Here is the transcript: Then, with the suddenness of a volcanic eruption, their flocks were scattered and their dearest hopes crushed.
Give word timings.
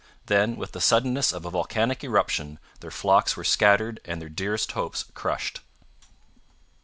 Then, 0.25 0.55
with 0.55 0.71
the 0.71 0.81
suddenness 0.81 1.31
of 1.31 1.45
a 1.45 1.51
volcanic 1.51 2.03
eruption, 2.03 2.57
their 2.79 2.89
flocks 2.89 3.37
were 3.37 3.43
scattered 3.43 3.99
and 4.03 4.19
their 4.19 4.29
dearest 4.29 4.71
hopes 4.71 5.05
crushed. 5.13 5.61